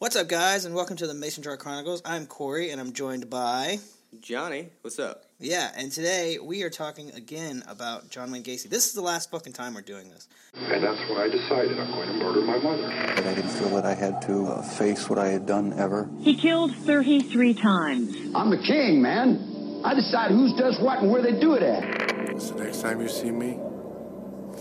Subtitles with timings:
[0.00, 2.00] What's up, guys, and welcome to the Mason Jar Chronicles.
[2.06, 3.80] I'm Corey, and I'm joined by
[4.22, 4.70] Johnny.
[4.80, 5.24] What's up?
[5.38, 5.72] yeah.
[5.76, 8.70] And today we are talking again about John Wayne Gacy.
[8.70, 10.26] This is the last fucking time we're doing this.
[10.54, 13.12] And that's when I decided I'm going to murder my mother.
[13.14, 16.08] But I didn't feel that I had to uh, face what I had done ever.
[16.20, 18.16] He killed 33 times.
[18.34, 19.82] I'm the king, man.
[19.84, 22.40] I decide who does what and where they do it at.
[22.40, 23.58] So next time you see me,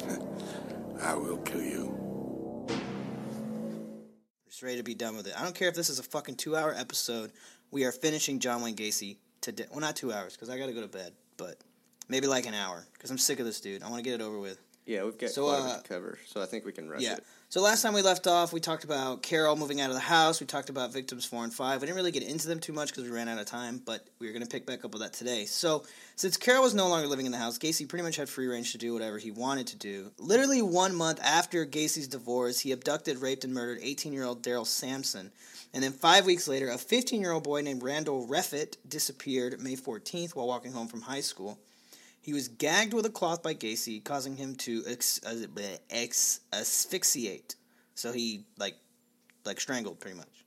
[1.01, 1.98] I will kill you.
[4.59, 5.39] Just ready to be done with it.
[5.39, 7.31] I don't care if this is a fucking two-hour episode.
[7.71, 9.63] We are finishing John Wayne Gacy today.
[9.71, 11.55] Well, not two hours because I got to go to bed, but
[12.09, 13.83] maybe like an hour because I'm sick of this dude.
[13.83, 14.59] I want to get it over with.
[14.85, 16.89] Yeah, we've got So, quite a uh, bit to cover, so I think we can
[16.89, 17.13] rush Yeah.
[17.13, 17.23] it.
[17.51, 20.39] So last time we left off, we talked about Carol moving out of the house.
[20.39, 21.81] We talked about victims four and five.
[21.81, 24.05] We didn't really get into them too much because we ran out of time, but
[24.19, 25.45] we are going to pick back up with that today.
[25.45, 25.83] So
[26.15, 28.73] since Carol was no longer living in the house, Gacy pretty much had free range
[28.73, 30.11] to do whatever he wanted to do.
[30.19, 35.31] Literally one month after Gacy's divorce, he abducted, raped, and murdered 18-year-old Darrell Samson.
[35.73, 40.45] And then five weeks later, a 15-year-old boy named Randall Reffett disappeared May 14th while
[40.45, 41.57] walking home from high school.
[42.21, 45.35] He was gagged with a cloth by Gacy, causing him to ex, uh,
[45.89, 47.55] ex asphyxiate.
[47.95, 48.75] So he like
[49.45, 50.45] like strangled pretty much.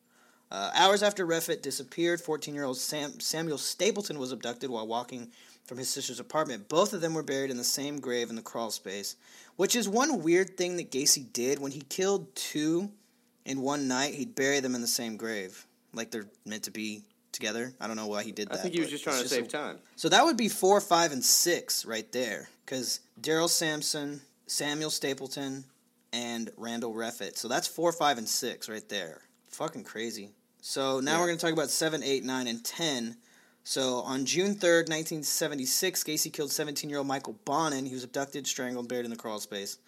[0.51, 5.33] Uh, hours after Reffett disappeared, 14-year-old Sam, Samuel Stapleton was abducted while walking
[5.65, 6.69] from his sister's apartment.
[6.69, 9.17] Both of them were buried in the same grave in the crawl space,
[9.57, 12.91] which is one weird thing that Gacy did when he killed two
[13.47, 14.13] in one night.
[14.13, 17.73] He'd bury them in the same grave, like they're meant to be together.
[17.81, 18.59] I don't know why he did that.
[18.59, 19.79] I think he was just trying to it's save a- time.
[19.97, 22.49] so that would be four, five, and six right there.
[22.65, 25.65] Because Darrell Samson, Samuel Stapleton,
[26.13, 27.37] and Randall Reffett.
[27.39, 29.23] So that's four, five, and six right there.
[29.49, 30.31] Fucking crazy.
[30.61, 31.21] So now Yeah.
[31.21, 33.17] we're going to talk about seven, eight, nine, and ten.
[33.65, 37.87] So on June 3rd, 1976, Gacy killed 17 year old Michael Bonnin.
[37.87, 39.79] He was abducted, strangled, buried in the crawl space.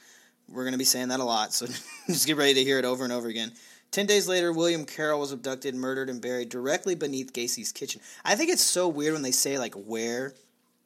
[0.49, 1.67] We're going to be saying that a lot, so
[2.07, 3.53] just get ready to hear it over and over again.
[3.95, 8.01] Ten days later, William Carroll was abducted, murdered, and buried directly beneath Gacy's kitchen.
[8.25, 10.35] I think it's so weird when they say like where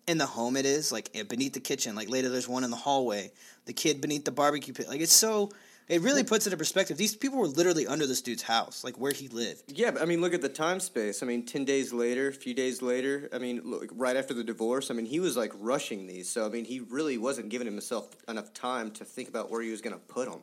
[0.07, 1.95] in the home it is, like eh, beneath the kitchen.
[1.95, 3.33] Like later, there's one in the hallway.
[3.65, 4.89] The kid beneath the barbecue pit.
[4.89, 5.51] Like it's so.
[5.89, 6.99] It really puts it in perspective.
[6.99, 9.73] These people were literally under this dude's house, like where he lived.
[9.75, 11.23] Yeah, but I mean, look at the time space.
[11.23, 13.31] I mean, ten days later, a few days later.
[13.33, 14.91] I mean, look, right after the divorce.
[14.91, 16.29] I mean, he was like rushing these.
[16.29, 19.71] So I mean, he really wasn't giving himself enough time to think about where he
[19.71, 20.43] was going to put them.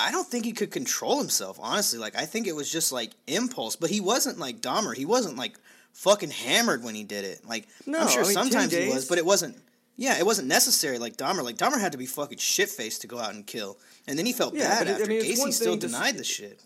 [0.00, 1.98] I don't think he could control himself, honestly.
[1.98, 4.96] Like I think it was just like impulse, but he wasn't like Dahmer.
[4.96, 5.58] He wasn't like
[5.92, 7.46] fucking hammered when he did it.
[7.46, 9.56] Like No, I'm sure I mean, sometimes he was, but it wasn't.
[9.96, 11.42] Yeah, it wasn't necessary like Dahmer.
[11.44, 14.24] Like Dahmer had to be fucking shit faced to go out and kill, and then
[14.26, 15.06] he felt Yeah, bad it- I after.
[15.06, 16.60] mean, Gacy still to s- denied the shit.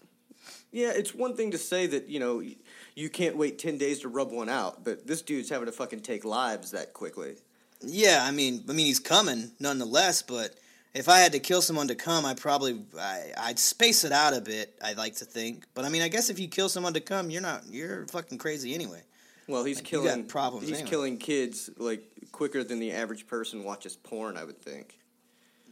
[0.71, 2.43] Yeah, it's one thing to say that you know
[2.95, 6.01] you can't wait ten days to rub one out, but this dude's having to fucking
[6.01, 7.37] take lives that quickly.
[7.81, 10.23] Yeah, I mean, I mean he's coming nonetheless.
[10.23, 10.55] But
[10.95, 14.33] if I had to kill someone to come, I probably I, I'd space it out
[14.35, 14.79] a bit.
[14.83, 17.31] I'd like to think, but I mean, I guess if you kill someone to come,
[17.31, 19.03] you're not you're fucking crazy anyway.
[19.47, 20.91] Well, he's Like, killing problems He's anyway.
[20.91, 22.03] killing kids like
[22.33, 24.37] quicker than the average person watches porn.
[24.37, 24.99] I would think.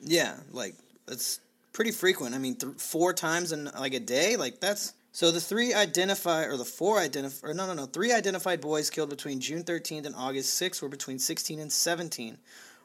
[0.02, 0.74] Yeah, like
[1.08, 1.40] it's
[1.72, 2.34] pretty frequent.
[2.34, 5.30] I mean, th- four times in like a day, like that's so.
[5.30, 9.08] The three identify or the four identify or no, no, no, three identified boys killed
[9.10, 12.36] between June 13th and August 6th were between 16 and 17.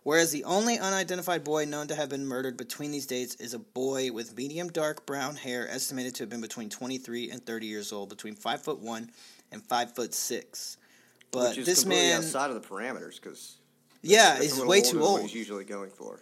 [0.07, 3.59] Whereas the only unidentified boy known to have been murdered between these dates is a
[3.59, 7.91] boy with medium dark brown hair, estimated to have been between 23 and 30 years
[7.91, 9.11] old, between five foot one
[9.51, 10.77] and five foot six.
[11.29, 13.57] But which is this completely man, outside of the parameters because
[14.01, 15.23] yeah, he's way too old.
[15.23, 16.21] He's usually going for.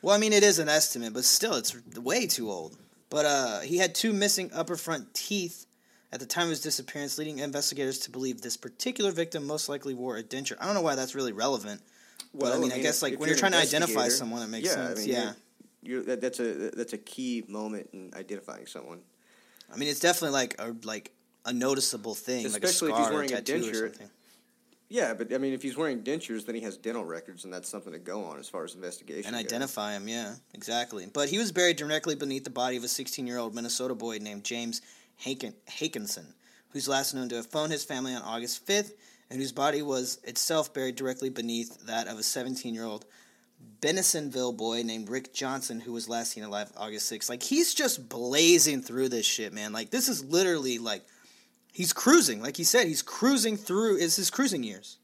[0.00, 2.76] Well, I mean, it is an estimate, but still, it's way too old.
[3.10, 5.66] But uh, he had two missing upper front teeth
[6.12, 9.92] at the time of his disappearance, leading investigators to believe this particular victim most likely
[9.92, 10.56] wore a denture.
[10.60, 11.82] I don't know why that's really relevant.
[12.34, 14.48] But I mean, I guess like if when you're an trying to identify someone, it
[14.48, 14.98] makes yeah, sense.
[14.98, 15.32] I mean, yeah,
[15.82, 19.00] You're, you're, that, that's a that's a key moment in identifying someone.
[19.72, 21.12] I mean, it's definitely like a like
[21.44, 23.90] a noticeable thing, Especially if like a he's wearing a or denture.
[23.90, 24.10] something.
[24.90, 27.68] Yeah, but I mean, if he's wearing dentures, then he has dental records, and that's
[27.68, 29.34] something to go on as far as investigation.
[29.34, 29.52] and goes.
[29.52, 30.08] identify him.
[30.08, 31.06] Yeah, exactly.
[31.12, 34.80] But he was buried directly beneath the body of a 16-year-old Minnesota boy named James
[35.22, 36.32] Haken- Haakenson,
[36.70, 38.92] who's last known to have phoned his family on August 5th,
[39.30, 43.04] and whose body was itself buried directly beneath that of a 17-year-old
[43.80, 47.28] Bensenville boy named Rick Johnston, who was last seen alive August 6th.
[47.28, 49.72] Like he's just blazing through this shit, man.
[49.72, 51.04] Like this is literally like
[51.72, 52.42] he's cruising.
[52.42, 53.96] Like he said, he's cruising through.
[53.96, 54.98] Is his cruising years.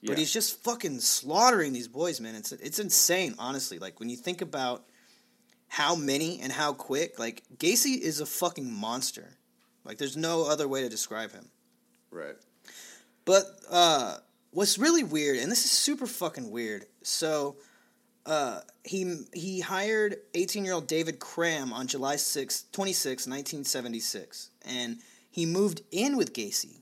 [0.00, 0.10] Yeah.
[0.10, 2.34] But he's just fucking slaughtering these boys, man.
[2.34, 3.78] It's it's insane, honestly.
[3.78, 4.84] Like when you think about
[5.68, 9.28] how many and how quick, like Gacy is a fucking monster.
[9.84, 11.50] Like there's no other way to describe him.
[12.10, 12.36] right.
[13.28, 14.16] But uh
[14.52, 16.86] what's really weird, and this is super fucking weird.
[17.02, 17.56] So
[18.24, 24.98] uh, he he hired 18 year old David Cram on July 6, 26, 1976, and
[25.30, 26.80] he moved in with Gacy.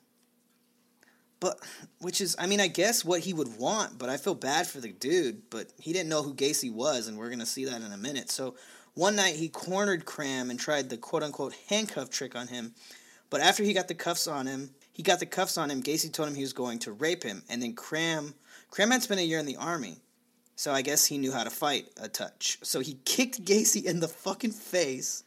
[1.38, 1.58] But,
[2.00, 4.81] which is, I mean, I guess what he would want, but I feel bad for
[4.81, 7.92] the dude, but he didn't know who Gacy was, and we're to see that in
[7.92, 8.31] a minute.
[8.31, 8.54] So,
[8.94, 12.75] one night he cornered Cram and tried the quote unquote handcuff trick on him,
[13.28, 16.10] but after he got the cuffs on him, he got the cuffs on him, Gacy
[16.10, 18.32] told him he was going to rape him, and then Cram,
[18.70, 19.98] Cram had spent a year in the army.
[20.54, 22.56] So I guess he knew how to fight a touch.
[22.62, 25.22] So he kicked Gacy in the fucking face,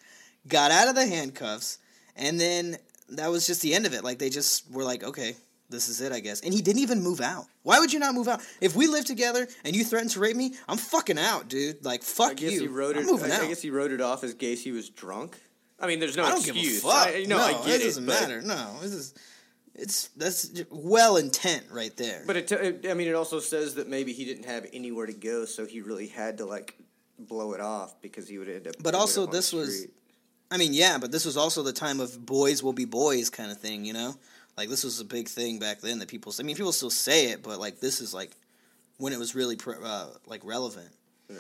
[0.48, 1.78] got out of the handcuffs,
[2.16, 2.78] and then
[3.10, 4.04] that was just the end of it.
[4.04, 5.36] Like they just were like, okay,
[5.70, 6.42] this is it, I guess.
[6.42, 7.46] And he didn't even move out.
[7.62, 8.42] Why would you not move out?
[8.62, 11.86] If we live together and you threaten to rape me, I'm fucking out, dude.
[11.86, 12.62] Like fuck I guess you.
[12.62, 13.12] he wrote I'm it.
[13.12, 13.44] moving I, out.
[13.44, 15.38] I guess he wrote it off as Gacy was drunk.
[15.80, 16.82] I mean, there's no I don't excuse.
[16.82, 17.08] give a fuck.
[17.08, 17.84] I, no, no, I get it it.
[17.86, 18.42] doesn't matter.
[18.42, 19.14] No, this is
[19.80, 22.24] it's that's well intent right there.
[22.28, 25.06] But it, t- it, I mean, it also says that maybe he didn't have anywhere
[25.06, 26.78] to go, so he really had to like
[27.18, 28.76] blow it off because he would end up.
[28.82, 29.88] But also up this was-
[30.52, 33.52] I mean, yeah, but this was also the time of boys will be boys kind
[33.52, 34.16] of thing, you know?
[34.58, 37.28] Like this was a big thing back then that people I mean, people still say
[37.28, 38.32] it, but like this is like
[38.98, 40.90] when it was really uh, like relevant.
[41.30, 41.38] Know.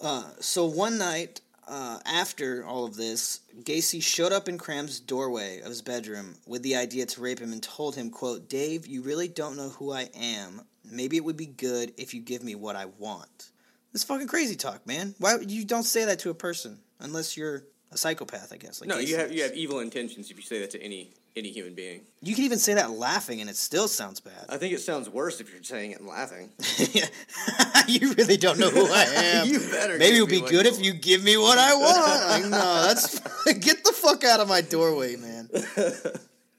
[0.00, 5.60] Uh, so one night uh, after all of this, Gacy showed up in Cram's doorway
[5.60, 9.02] of his bedroom with the idea to rape him and told him, quote, Dave, you
[9.02, 10.62] really don't know who I am.
[10.84, 13.50] Maybe it would be good if you give me what I want.
[13.92, 15.14] This fucking crazy talk, man.
[15.18, 18.80] Why you don't say that to a person unless you're a psychopath, I guess.
[18.80, 21.14] Like No, Gacy you have you have evil intentions if you say that to any
[21.36, 22.00] any human being.
[22.22, 24.46] You can even say that laughing and it still sounds bad.
[24.48, 26.50] I think it sounds worse if you're saying it and laughing.
[27.88, 29.46] you really don't know who I am.
[29.46, 32.30] You better Maybe it would be good if you give me what I want.
[32.30, 33.20] Like, no, that's
[33.58, 35.50] get the fuck out of my doorway, man.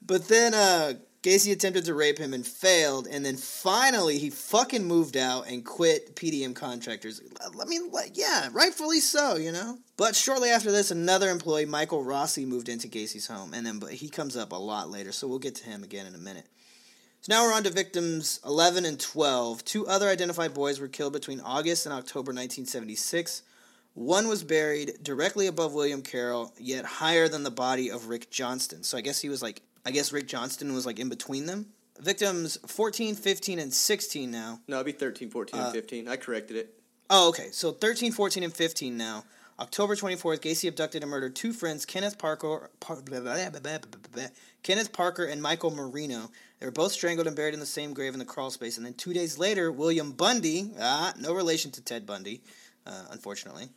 [0.06, 4.84] But then uh, Gacy attempted to rape him and failed, and then finally he fucking
[4.84, 7.20] moved out and quit PDM contractors.
[7.40, 9.78] I mean, yeah, rightfully so, you know.
[9.96, 13.94] But shortly after this, another employee, Michael Rossi, moved into Gacy's home, and then but
[13.94, 16.46] he comes up a lot later, so we'll get to him again in a minute.
[17.22, 19.64] So now we're on to victims 11 and 12.
[19.64, 23.42] Two other identified boys were killed between August and October 1976.
[23.94, 28.84] One was buried directly above William Carroll, yet higher than the body of Rick Johnston.
[28.84, 31.64] So I guess he was like, I guess Rick Johnston was like in between them.
[31.98, 34.60] Victims 14, 15, and 16 now.
[34.68, 36.06] No, it'd be 13, 14, Uh, and 15.
[36.08, 36.78] I corrected it.
[37.08, 37.48] Oh, okay.
[37.52, 39.24] So 13, 14, and 15 now.
[39.58, 44.26] October 24th, Gacy abducted and murdered two friends, Kenneth Parker, Par- blah, blah, blah,
[44.62, 46.30] Kenneth Parker and Michael Marino.
[46.60, 48.76] They were both strangled and buried in the same grave in the crawl space.
[48.76, 52.42] And then two days later, William Bundy, ah, no relation to Ted Bundy,
[52.86, 53.70] uh, unfortunately,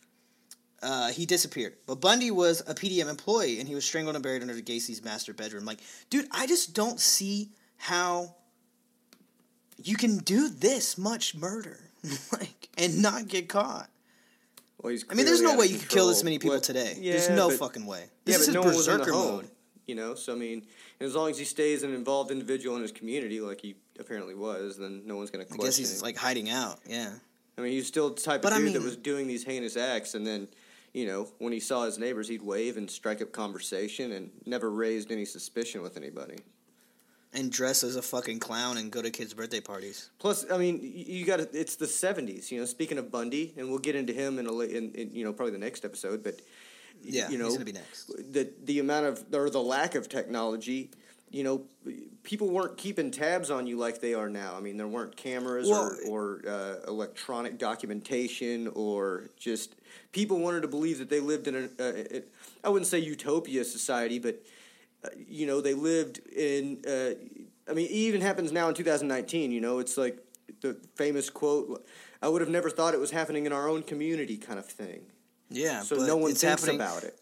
[0.84, 1.74] uh, he disappeared.
[1.86, 5.34] But Bundy was a PDM employee, and he was strangled and buried under Gacy's master
[5.34, 5.66] bedroom.
[5.66, 5.80] Like,
[6.10, 8.36] dude, I just don't see how
[9.84, 11.80] you can do this much murder,
[12.32, 13.90] like, and not get caught.
[14.82, 16.98] Well, he's I mean, there's no way you could kill this many people What- today.
[17.00, 18.02] Yeah, there's no but- fucking way.
[18.26, 19.50] Yeah, This but is no one was in the berserker home, mode.
[19.88, 20.64] You know, so I mean,
[21.00, 24.78] as long as he stays an involved individual in his community, like he apparently was,
[24.78, 25.68] then no one's going to I question.
[25.68, 26.06] guess he's him.
[26.06, 26.80] like hiding out.
[26.88, 27.12] Yeah.
[27.58, 29.76] I mean, he's still the type But of I dude that was doing these heinous
[29.78, 30.48] acts, and then,
[30.94, 34.70] you know, when he saw his neighbors, he'd wave and strike up conversation, and never
[34.70, 36.38] raised any suspicion with anybody.
[37.34, 40.10] And dress as a fucking clown and go to kids' birthday parties.
[40.20, 42.66] Plus, I mean, you got It's the '70s, you know.
[42.66, 45.54] Speaking of Bundy, and we'll get into him in a in, in you know probably
[45.54, 46.42] the next episode, but
[47.04, 48.08] Yeah, you know, he's gonna be next.
[48.34, 50.92] the the amount of or the lack of technology.
[51.30, 51.62] You know,
[52.24, 54.54] people weren't keeping tabs on you like they are now.
[54.58, 59.76] I mean, there weren't cameras Well- or, or uh, electronic documentation or just
[60.12, 62.32] people wanted to believe that they lived in a, uh, it,
[62.64, 64.42] I wouldn't say utopia society, but
[65.04, 66.80] uh, you know, they lived in.
[66.88, 67.14] Uh,
[67.70, 69.52] I mean, it even happens now in 2019.
[69.52, 70.18] You know, it's like
[70.62, 71.86] the famous quote:
[72.22, 75.02] "I would have never thought it was happening in our own community," kind of thing.
[75.50, 75.82] Yeah.
[75.82, 76.76] So but no one thinks happening.
[76.76, 77.18] about it.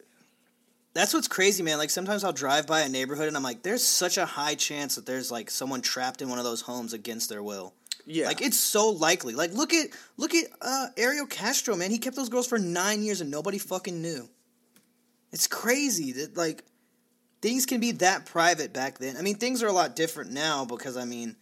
[0.93, 1.77] That's what's crazy, man.
[1.77, 4.95] Like sometimes I'll drive by a neighborhood and I'm like, there's such a high chance
[4.95, 7.73] that there's like someone trapped in one of those homes against their will.
[8.11, 9.35] Yeah, Like it's so likely.
[9.35, 11.91] Like look at look at uh, Ariel Castro, man.
[11.91, 14.27] He kept those girls for nine years and nobody fucking knew.
[15.31, 16.63] It's crazy that like
[17.41, 19.15] things can be that private back then.
[19.15, 21.35] I mean, things are a lot different now because I mean,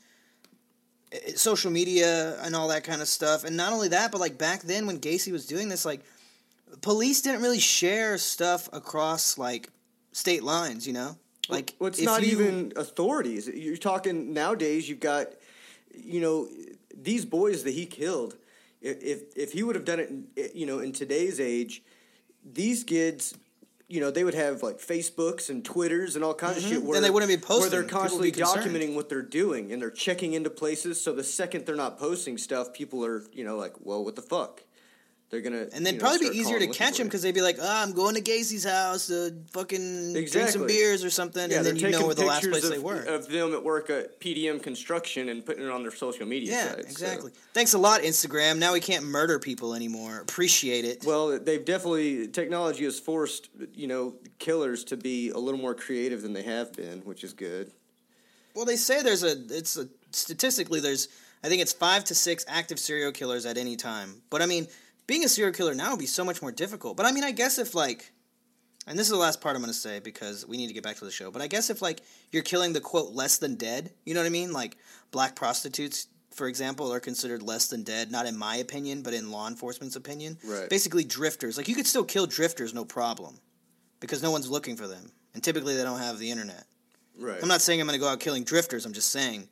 [1.13, 3.45] i- i- social media and all that kind of stuff.
[3.45, 6.01] And not only that, but like back then when Gacy was doing this, like
[6.81, 9.69] police didn't really share stuff across like
[10.11, 10.85] state lines.
[10.85, 13.47] You know, like well, it's not you- even authorities.
[13.47, 14.89] You're talking nowadays.
[14.89, 15.27] You've got,
[16.03, 16.47] you know,
[16.95, 18.37] these boys that he killed.
[18.81, 21.83] If if, he would have done it, you know, in today's age,
[22.43, 23.35] these kids.
[23.89, 26.73] You know, they would have like Facebooks and Twitters and all kinds of mm-hmm.
[26.73, 27.61] shit where And they wouldn't be posting.
[27.61, 31.01] Where they're constantly documenting what they're doing and they're checking into places.
[31.01, 34.21] So the second they're not posting stuff, people are you know like, well, what the
[34.21, 34.63] fuck?
[35.29, 37.41] They're gonna And then you know, probably be easier to catch him because they'd be
[37.41, 41.57] like, "Oh, I'm going to Gacy's house to fucking drink some beers or something," Yeah,
[41.57, 43.01] and then you know where the last place they were.
[43.03, 46.67] of them at work at PDM Construction and putting it on their social media yeah,
[46.67, 46.83] sites.
[46.83, 47.31] so- exactly.
[47.53, 48.57] Thanks a lot, Instagram.
[48.57, 50.19] Now we can't murder people anymore.
[50.19, 51.03] Appreciate it.
[51.05, 56.21] Well, they've definitely technology has forced you know killers to be a little more creative
[56.21, 57.73] than they have been, which is good.
[58.55, 61.09] Well, they say there's a it's a statistically there's
[61.43, 64.21] I think it's five to six active serial killers at any time.
[64.29, 64.67] But I mean,
[65.07, 66.97] being a serial killer now would be so much more difficult.
[66.97, 68.11] But I mean, I guess if like,
[68.85, 70.83] and this is the last part I'm going to say because we need to get
[70.83, 71.31] back to the show.
[71.31, 74.27] But I guess if like you're killing the quote less than dead, you know what
[74.27, 74.51] I mean?
[74.53, 74.77] Like
[75.11, 78.11] black prostitutes, for example, are considered less than dead.
[78.11, 80.37] Not in my opinion, but in law enforcement's opinion.
[80.45, 80.69] Right.
[80.69, 81.57] Basically, drifters.
[81.57, 83.39] Like you could still kill drifters, no problem,
[83.99, 86.65] because no one's looking for them, and typically they don't have the internet.
[87.19, 87.41] Right.
[87.41, 88.85] I'm not saying I'm going to go out killing drifters.
[88.85, 89.47] I'm just saying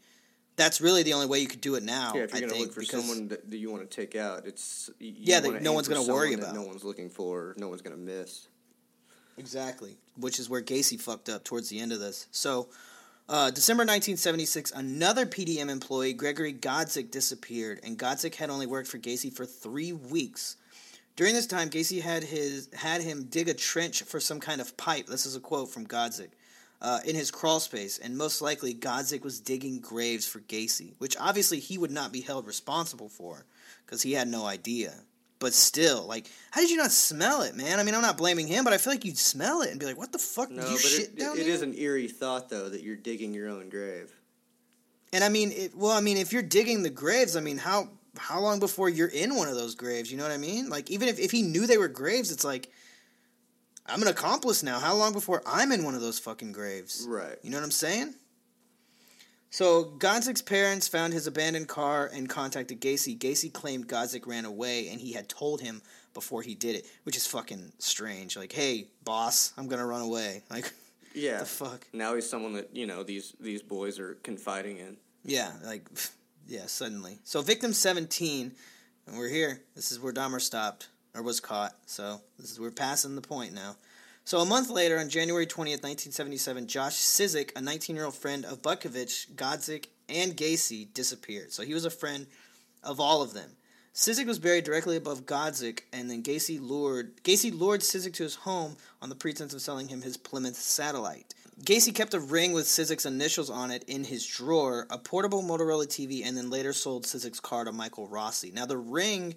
[0.56, 2.14] that's really the only way you could do it now.
[2.16, 3.96] Yeah, if you're I to think, look for because- someone that, that you want to
[3.96, 6.56] take out, it's Yeah, that no one's gonna worry about.
[6.56, 7.54] No one's looking for.
[7.58, 8.48] No one's going to miss.
[9.38, 12.28] Exactly, which is where Gacy fucked up towards the end of this.
[12.32, 12.70] So,
[13.28, 18.98] uh, December 1976, another PDM employee, Gregory Godzik, disappeared, and Godzik had only worked for
[18.98, 20.56] Gacy for three weeks.
[21.18, 24.78] During this time, Gacy had his had him dig a trench for some kind of
[24.78, 25.08] pipe.
[25.08, 26.30] This is a quote from Godzik.
[26.82, 31.16] Uh, in his crawl space, and most likely Godzik was digging graves for Gacy, which
[31.20, 33.46] obviously he would not be held responsible for
[33.86, 34.94] because he had no idea.
[35.40, 37.80] But still, like, how did you not smell it, man?
[37.80, 39.86] I mean, I'm not blaming him, but I feel like you'd smell it and be
[39.86, 40.50] like, "What the fuck?
[40.50, 42.84] No, did you but shit it, down it here?" is an eerie thought though that
[42.84, 44.14] you're digging your own grave.
[45.12, 47.90] And I mean, it, well, I mean, if you're digging the graves, I mean, how
[48.18, 50.12] how long before you're in one of those graves?
[50.12, 50.70] You know what I mean?
[50.70, 52.72] Like, even if if he knew they were graves, it's like,
[53.88, 54.80] I'm an accomplice now.
[54.80, 57.06] How long before I'm in one of those fucking graves?
[57.08, 57.36] Right.
[57.44, 58.16] You know what I'm saying?
[59.52, 63.18] So Godzik's parents found his abandoned car and contacted Gacy.
[63.18, 65.82] Gacy claimed Godzik ran away and he had told him
[66.14, 68.36] before he did it, which is fucking strange.
[68.36, 70.44] Like, hey, boss, I'm gonna run away.
[70.50, 70.74] Like,
[71.14, 71.40] Yeah.
[71.40, 71.88] the fuck?
[71.94, 74.98] Now he's someone that you know these these boys are confiding in.
[75.24, 75.88] Yeah, like,
[76.48, 77.20] yeah, suddenly.
[77.24, 78.52] So victim 17,
[79.08, 79.62] and we're here.
[79.76, 81.76] This is where Dahmer stopped, or was caught.
[81.86, 83.76] So this is we're passing the point now.
[84.26, 89.32] So a month later, on January 20th, 1977, Josh Sizik, a 19-year-old friend of Butkovich,
[89.36, 91.52] Godzik, and Gacy, disappeared.
[91.52, 92.26] So he was a friend
[92.84, 93.52] of all of them.
[93.94, 98.36] Sizik was buried directly above Godzik, and then Gacy lured Gacy lured Sizik to his
[98.36, 101.34] home on the pretense of selling him his Plymouth satellite.
[101.64, 105.86] Gacy kept a ring with Sizik's initials on it in his drawer, a portable Motorola
[105.86, 108.52] TV, and then later sold Sizik's car to Michael Rossi.
[108.52, 109.36] Now the ring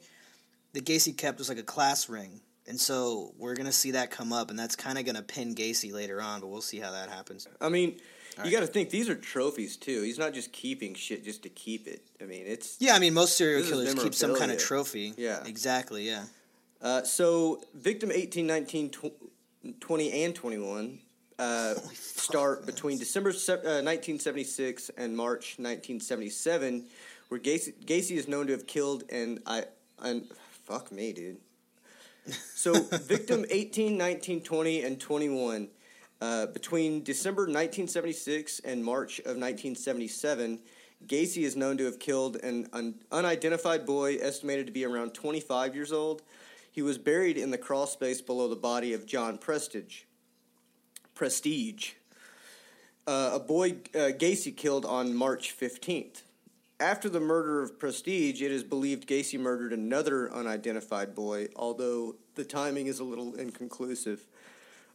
[0.72, 4.32] that Gacy kept was like a class ring, and so we're gonna see that come
[4.32, 7.08] up, and that's kind of gonna pin Gacy later on, but we'll see how that
[7.08, 7.46] happens.
[7.60, 7.98] I mean,
[8.44, 10.02] you got to think these are trophies too.
[10.02, 12.02] He's not just keeping shit just to keep it.
[12.20, 15.14] I mean, it's Yeah, I mean most serial killers keep some kind of trophy.
[15.16, 15.42] Yeah.
[15.44, 16.06] exactly.
[16.06, 16.24] Yeah.
[16.80, 21.00] Uh, so, victim 18, 19, tw- 20, and 21
[21.38, 26.84] uh, start between December se- uh, 1976 and March 1977,
[27.28, 29.64] where Gacy, Gacy is known to have killed and I
[30.00, 30.28] and
[30.68, 31.38] fuck me, dude.
[32.54, 35.68] So, victim 18, 19, 20, and 21.
[36.20, 40.60] Uh, between December 1976 and March of 1977,
[41.06, 45.74] Gacy is known to have killed an un- unidentified boy estimated to be around 25
[45.74, 46.22] years old.
[46.70, 50.04] He was buried in the crawl space below the body of John Prestidge.
[51.14, 51.94] Prestidge.
[53.06, 56.22] Uh, a boy uh, Gacy killed on March 15th.
[56.80, 62.44] After the murder of Prestidge, it is believed Gacy murdered another unidentified boy, although the
[62.44, 64.26] timing is a little inconclusive.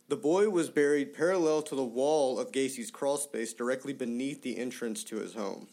[0.07, 5.03] The boy was buried parallel to the wall of Gacy's crawlspace, directly beneath the entrance
[5.05, 5.67] to his home.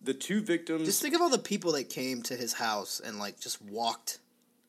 [0.00, 0.84] The two victims.
[0.86, 4.18] Just think of all the people that came to his house and like just walked.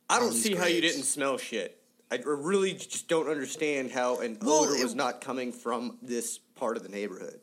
[0.10, 1.80] I don't see how you didn't smell shit.
[2.12, 6.40] I really just don't understand how an Well, odor it- was not coming from this
[6.56, 7.40] part of the neighborhood.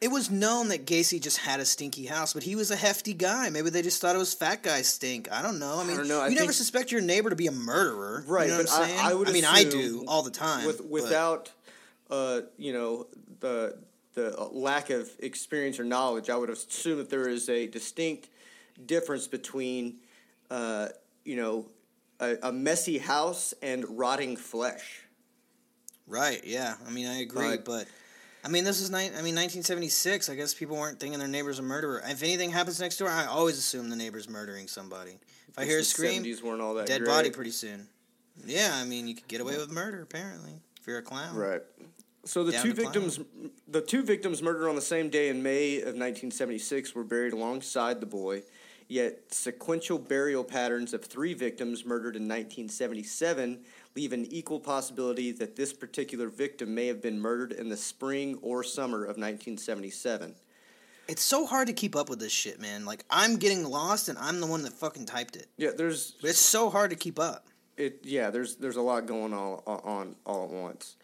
[0.00, 3.12] It was known that Gacy just had a stinky house, but he was a hefty
[3.12, 3.50] guy.
[3.50, 5.30] Maybe they just thought it was fat guy stink.
[5.30, 5.78] I don't know.
[5.78, 6.22] I mean, don't know.
[6.22, 8.76] I you never suspect your neighbor to be a murderer, Right, You know but what
[8.76, 9.00] I'm I- saying?
[9.02, 10.66] I would I mean, I do all the time.
[10.66, 11.52] With without,
[12.10, 13.08] uh, you know,
[13.40, 13.76] the
[14.14, 18.28] the lack of experience or knowledge, I would assume that there is a distinct
[18.86, 19.98] difference between,
[20.50, 20.88] uh,
[21.26, 21.66] you know,
[22.18, 25.02] a, a messy house and rotting flesh.
[26.06, 26.40] right?
[26.44, 27.64] Yeah, I mean, I agree, Right.
[27.64, 27.86] but
[28.44, 30.28] I mean, this is ni- I mean, 1976.
[30.28, 32.02] I guess people weren't thinking their neighbor's a murderer.
[32.06, 35.18] If anything happens next door, I always assume the neighbor's murdering somebody.
[35.48, 37.08] If I hear a scream, 70s weren't all that dead great.
[37.10, 37.88] body pretty soon.
[38.46, 41.36] Yeah, I mean, you could get away with murder apparently if you're a clown.
[41.36, 41.62] Right.
[42.24, 42.92] So the Down two to clown.
[42.92, 43.20] victims,
[43.68, 48.00] the two victims murdered on the same day in May of 1976, were buried alongside
[48.00, 48.42] the boy
[48.90, 53.60] Yet sequential burial patterns of three victims murdered in 1977
[53.96, 58.38] leave an equal possibility that this particular victim may have been murdered in the spring
[58.42, 60.34] or summer of 1977.
[61.08, 62.84] It's so hard to keep up with this shit, man.
[62.84, 65.48] Like I'm getting lost, and I'm the one that fucking typed it.
[65.56, 67.46] Yeah, there's But it's so hard to keep up.
[67.76, 70.96] it yeah there's there's a lot going on on all at once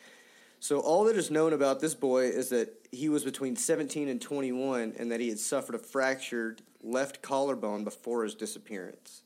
[0.61, 4.21] so all that is known about this boy is that he was between 17 and
[4.21, 9.23] 21 and that he had suffered a fractured left collarbone before his disappearance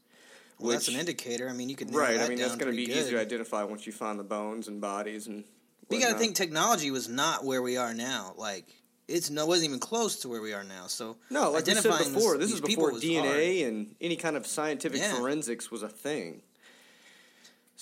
[0.60, 1.48] Well, that's an indicator.
[1.48, 3.64] I mean, you could right i mean that's going to be pretty easy to identify
[3.64, 5.44] once you find the bones and bodies and
[5.88, 8.34] But you got to think technology was not where we are now.
[8.36, 8.66] Like
[9.08, 10.86] it's no wasn't even close to where we are now.
[10.86, 13.72] So no like we said identifying before this, this, is before dna hard.
[13.72, 15.14] and any kind of scientific Yeah.
[15.14, 16.42] forensics was a thing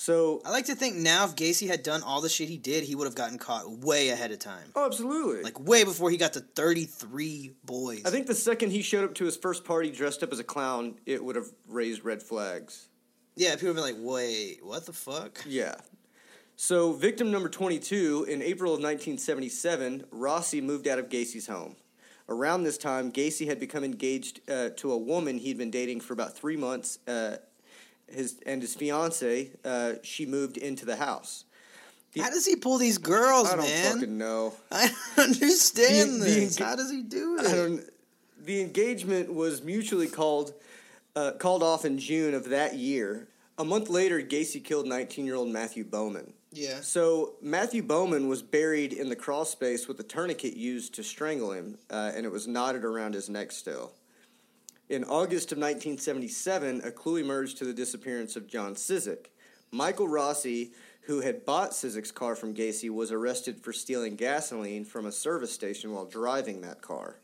[0.01, 2.85] so I like to think now if Gacy had done all the shit he did,
[2.85, 4.71] he would have gotten caught way ahead of time.
[4.77, 8.03] oh absolutely Like way before he got to 33 boys.
[8.05, 10.45] I think the second he showed up to his first party dressed up as a
[10.45, 12.87] clown, it would have raised red flags.
[13.35, 15.45] Yeah, people would be like, wait, what the fuck?
[15.45, 15.75] Yeah.
[16.55, 21.75] So, victim number 22, in April of 1977, Rossi moved out of Gacy's home.
[22.29, 26.13] Around this time, Gacy had become engaged uh, to a woman he'd been dating for
[26.13, 26.99] about three months.
[27.07, 27.39] Uh,
[28.13, 31.45] his and his fiance, uh, she moved into the house.
[32.13, 33.53] The- How does he pull these girls, man?
[33.53, 33.93] I don't man?
[33.95, 34.55] fucking know.
[34.73, 36.57] I don't understand The- the this.
[36.59, 37.93] enga- How does he do it?
[38.45, 40.55] The engagement was mutually called
[41.17, 43.29] uh, called off in June of that year.
[43.59, 46.33] A month later, Gacy killed 19-year-old Matthew Bowman.
[46.53, 46.81] yeah.
[46.81, 51.51] So Matthew Bowman was buried in the crawl space with a tourniquet used to strangle
[51.53, 53.91] him, uh, and it was knotted around his neck still.
[54.89, 59.27] In August of 1977, a clue emerged to the disappearance of John Sizik.
[59.71, 65.05] Michael Rossi, who had bought Sizik's car from Gacy, was arrested for stealing gasoline from
[65.05, 67.17] a service station while driving that car.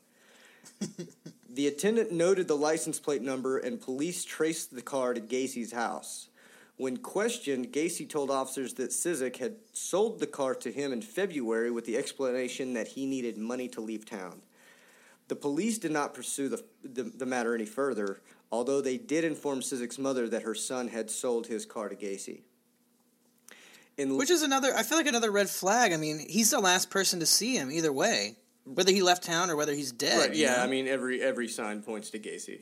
[1.49, 6.29] the attendant noted the license plate number, and police traced the car to Gacy's house.
[6.77, 11.71] When questioned, Gacy told officers that Sizik had sold the car to him in February
[11.71, 14.43] with the explanation that he needed money to leave town.
[15.29, 18.21] The police did not pursue the, the, the matter any further,
[18.53, 22.43] although they did inform Sizik's mother that her son had sold his car to Gacy.
[23.97, 25.93] In, Which is another, I feel like another red flag.
[25.93, 28.37] I mean, he's the last person to see him either way.
[28.65, 30.19] Whether he left town or whether he's dead.
[30.19, 30.63] right, yeah, know?
[30.63, 32.61] I mean every every sign points to Gacy.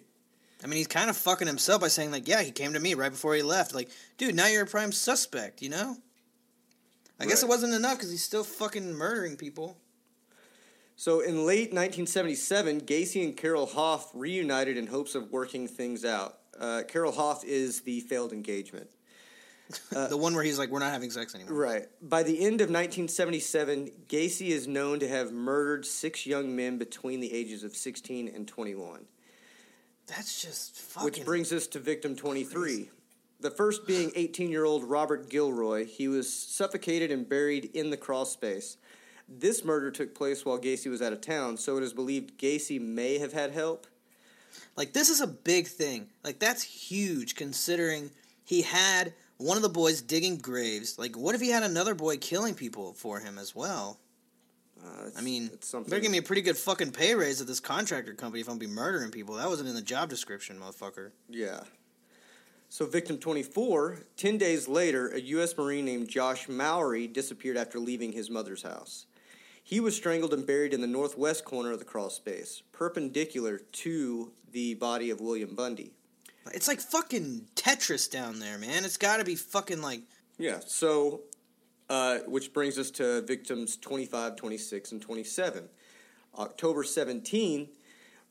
[0.63, 2.95] I mean, he's kind of fucking himself by saying, like, yeah, he came to me
[2.95, 3.75] right before he left.
[3.75, 5.97] Like, dude, now you're a prime suspect, you know?
[7.19, 9.77] I guess it wasn't enough because he's still fucking murdering people.
[10.97, 16.39] So in late 1977, Gacy and Carol Hoff reunited in hopes of working things out.
[16.59, 18.89] Uh, Carol Hoff is the failed engagement.
[19.91, 21.55] the one where he's like, we're not having sex anymore.
[21.55, 21.87] Right.
[22.03, 27.21] By the end of 1977, Gacy is known to have murdered six young men between
[27.21, 29.07] the ages of 16 and 21.
[30.07, 31.05] That's just fucking.
[31.05, 32.91] Which brings us to victim 23.
[33.41, 35.87] The first being 18 year old Robert Gilroy.
[35.87, 38.77] He was suffocated and buried in the crawl space.
[39.39, 42.81] This murder took place while Gacy was out of town, so it is believed Gacy
[42.81, 43.87] may have had help.
[44.77, 46.09] Like, this is a big thing.
[46.23, 48.11] Like, that's huge considering
[48.45, 50.99] he had one of the boys digging graves.
[50.99, 53.99] Like, what if he had another boy killing people for him as well?
[54.85, 55.51] Uh, I mean,
[55.87, 58.59] they're giving me a pretty good fucking pay raise at this contractor company if I'm
[58.59, 59.37] be murdering people.
[59.37, 61.13] That wasn't in the job description, motherfucker.
[61.29, 61.61] Yeah.
[62.69, 65.57] So, victim 24, 10 days later, a U.S.
[65.57, 69.07] Marine named Josh Mowery disappeared after leaving his mother's house.
[69.63, 74.33] He was strangled and buried in the northwest corner of the crawl space, perpendicular to
[74.51, 75.93] the body of William Bundy.
[76.53, 78.85] It's like fucking Tetris down there, man.
[78.85, 80.03] It's got to be fucking like.
[80.39, 81.21] Yeah, so,
[81.89, 85.69] uh, which brings us to victims 25, 26, and 27.
[86.39, 87.69] October 17,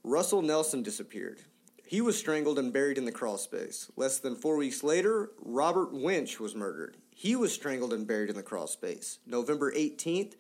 [0.04, 1.40] Russell Nelson disappeared.
[1.86, 3.92] He was strangled and buried in the crawl space.
[3.96, 6.98] Less than four weeks later, Robert Winch was murdered.
[7.14, 9.20] He was strangled and buried in the crawl space.
[9.28, 10.36] November 18th,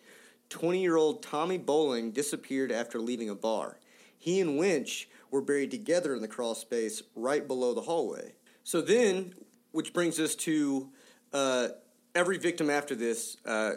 [0.51, 3.79] 20 year old Tommy Boling disappeared after leaving a bar.
[4.17, 8.33] He and Winch were buried together in the crawl space right below the hallway.
[8.63, 9.33] So then,
[9.71, 10.89] which brings us to
[11.33, 11.69] uh,
[12.13, 13.71] every victim after this uh,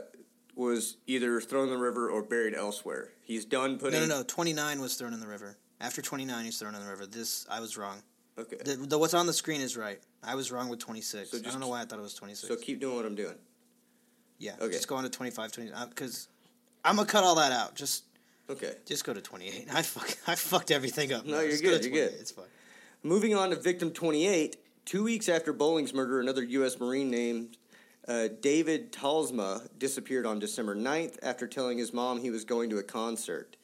[0.55, 3.11] was either thrown in the river or buried elsewhere.
[3.23, 4.01] He's done putting.
[4.01, 4.25] No, no, no.
[4.25, 5.57] 29 was thrown in the river.
[5.81, 7.07] After 29, he's thrown in the river.
[7.07, 8.03] This, I was wrong.
[8.39, 8.57] Okay.
[8.65, 10.01] The, the what's on the screen is right.
[10.23, 11.31] I was wrong with 26.
[11.31, 12.49] So I don't know why I thought it was 26.
[12.49, 13.37] So keep doing what I'm doing.
[14.39, 14.73] yeah, okay.
[14.73, 15.71] just go on to 25, 20.
[15.89, 16.29] Because
[16.85, 17.75] I'm going to cut all that out.
[17.75, 18.05] Just
[18.51, 18.75] Okay.
[18.85, 19.69] just go to 28.
[19.73, 21.25] I, fuck, I fucked everything up.
[21.25, 22.13] No, you're Just go good, you're good.
[22.21, 22.45] It's fine.
[23.03, 24.57] Moving on to victim 28.
[24.85, 26.79] Two weeks after Boling's murder, another U.S.
[26.79, 27.57] Marine named
[28.07, 32.77] uh, David Talsma disappeared on December 9th after telling his mom he was going to
[32.79, 33.57] a concert.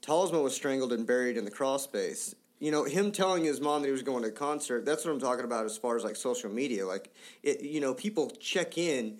[0.00, 2.34] Talsma was strangled and buried in the crawl space.
[2.60, 5.10] you know, him telling his mom that he was going to a concert, that's what
[5.12, 6.86] I'm talking about as far as like social media.
[6.86, 7.12] Like,
[7.42, 9.18] it, you know, people check in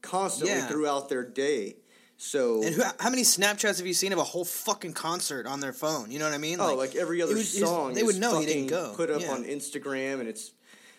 [0.00, 0.66] constantly Yeah.
[0.66, 1.76] throughout their day.
[2.24, 5.58] So, And who, how many Snapchats have you seen of a whole fucking concert on
[5.58, 6.12] their phone?
[6.12, 6.60] You know what I mean?
[6.60, 8.92] oh, like, every other was- song, they would know he didn't go.
[8.94, 9.32] Put up Yeah.
[9.32, 10.52] on Instagram, and it's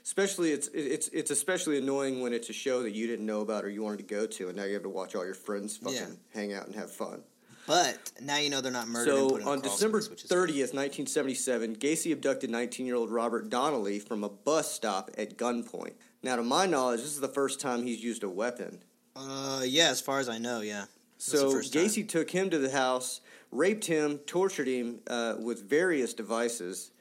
[0.04, 3.64] especially it's it's it's especially annoying when it's a show that you didn't know about
[3.64, 5.78] or you wanted to go to, and now you have to watch all your friends
[5.78, 6.08] fucking Yeah.
[6.34, 7.24] hang out and have fun.
[7.68, 9.18] But now you know they're not murdered.
[9.18, 13.10] So on December space, which is thirtieth, nineteen seventy seven, Gacy abducted nineteen year old
[13.10, 15.94] Robert Donnelly from a bus stop at gunpoint.
[16.22, 18.84] Now, to my knowledge, this is the first time he's used a weapon.
[19.16, 20.86] Uh, yeah, as far as I know, yeah.
[21.24, 21.54] So.
[21.54, 26.92] Gacy took him to the house, raped him, tortured him uh, with various devices.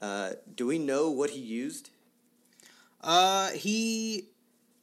[0.00, 1.90] Uh, do we know what he used?
[3.02, 4.28] Uh, he,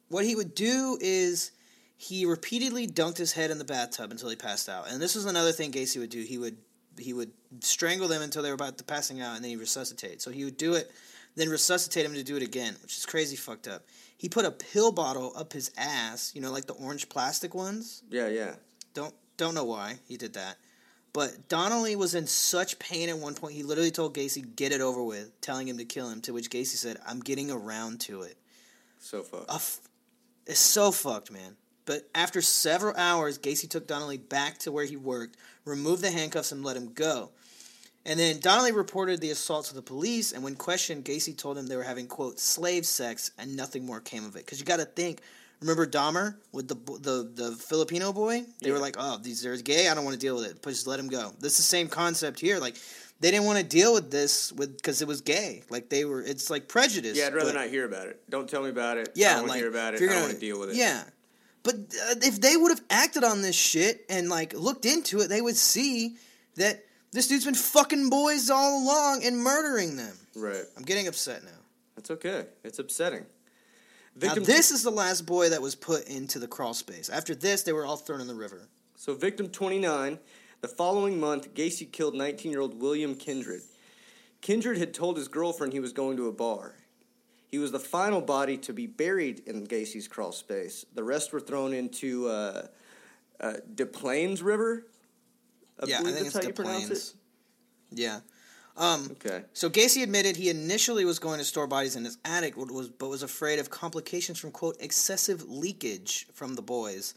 [0.08, 1.50] what he would do is
[1.96, 4.88] he repeatedly dunked his head in the bathtub until he passed out.
[4.88, 6.22] And this was another thing Gacy would do.
[6.22, 6.56] He would
[6.98, 10.22] he would strangle them until they were about to passing out, and then he resuscitate.
[10.22, 10.90] So he would do it,
[11.34, 13.84] then resuscitate him to do it again, which is crazy fucked up.
[14.16, 18.02] He put a pill bottle up his ass, you know, like the orange plastic ones.
[18.08, 18.54] Yeah, yeah.
[18.96, 20.56] Don't don't know why he did that.
[21.12, 24.80] But Donnelly was in such pain at one point, he literally told Gacy, get it
[24.80, 28.22] over with, telling him to kill him, to which Gacy said, I'm getting around to
[28.22, 28.36] it.
[28.98, 29.50] So fucked.
[29.50, 29.80] F-
[30.46, 31.56] it's so fucked, man.
[31.86, 36.52] But after several hours, Gacy took Donnelly back to where he worked, removed the handcuffs,
[36.52, 37.30] and let him go.
[38.04, 41.66] And then Donnelly reported the assault to the police, and when questioned, Gacy told him
[41.66, 44.44] they were having, quote, slave sex, and nothing more came of it.
[44.44, 45.20] Because you got to think,
[45.60, 48.44] remember Dahmer with the, the the Filipino boy?
[48.60, 50.86] They were like, oh, these are gay, I don't want to deal with it, just
[50.86, 51.32] let him go.
[51.40, 52.58] This is the same concept here.
[52.58, 52.76] Like,
[53.20, 55.62] they didn't want to deal with this with because it was gay.
[55.70, 57.16] Like, they were, it's like prejudice.
[57.16, 58.20] yeah, I'd rather but- not hear about it.
[58.28, 59.08] Don't tell me about it.
[59.08, 59.96] I yeah, don't want like to hear about it.
[59.96, 60.76] I you're don't want to deal with it.
[60.76, 61.02] Yeah,
[61.62, 65.28] but uh, if they would have acted on this shit and like looked into it,
[65.28, 66.16] they would see
[66.56, 70.14] that this dude's been fucking boys all along and murdering them.
[70.34, 70.64] Right.
[70.76, 71.50] I'm getting upset now.
[71.94, 72.44] That's okay.
[72.62, 73.24] It's upsetting.
[74.20, 77.08] Now this is the last boy that was put into the crawl space.
[77.08, 78.68] After this, they were all thrown in the river.
[78.96, 80.18] So, victim 29,
[80.60, 83.62] the following month, Gacy killed 19 year old William Kindred.
[84.40, 86.74] Kindred had told his girlfriend he was going to a bar.
[87.48, 90.84] He was the final body to be buried in Gacy's crawl space.
[90.94, 92.66] The rest were thrown into uh,
[93.40, 94.86] uh, Des Plaines River.
[95.80, 97.14] I yeah, I think that's it's how you the pronounce plains.
[97.92, 97.98] it.
[97.98, 98.20] Yeah.
[98.76, 99.42] Um, Okay.
[99.52, 102.88] So Gacy admitted he initially was going to store bodies in his attic, but was,
[102.88, 107.14] but was afraid of complications from quote excessive leakage from the boys.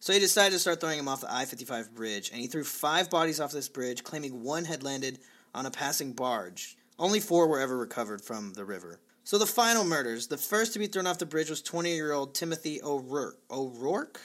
[0.00, 3.08] So he decided to start throwing them off the I-55 bridge, and he threw five
[3.08, 5.20] bodies off this bridge, claiming one had landed
[5.54, 6.76] on a passing barge.
[6.98, 8.98] Only four were ever recovered from the river.
[9.24, 10.26] So the final murders.
[10.26, 13.38] The first to be thrown off the bridge was 20-year-old Timothy O'Rourke.
[13.50, 14.20] O'Rourke?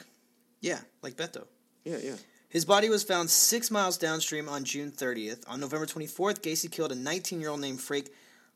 [0.60, 1.46] Yeah, like Beto.
[1.84, 2.16] Yeah, yeah.
[2.48, 5.44] His body was found six miles downstream on June 30th.
[5.48, 8.08] On November 24th, Gacy killed a 19 year old named Frank